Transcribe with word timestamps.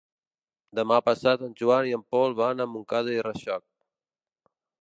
Demà 0.79 0.97
passat 1.09 1.43
en 1.49 1.53
Joan 1.61 1.91
i 1.91 1.95
en 1.99 2.05
Pol 2.15 2.35
van 2.41 2.65
a 2.65 2.69
Montcada 2.73 3.17
i 3.19 3.23
Reixac. 3.31 3.67